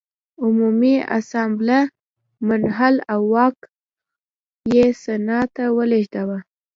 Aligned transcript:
عمومي 0.43 0.95
اسامبله 1.17 1.79
منحل 2.49 2.95
او 3.13 3.21
واک 3.33 3.57
یې 4.73 4.85
سنا 5.03 5.39
ته 5.55 5.63
ولېږداوه. 5.77 6.37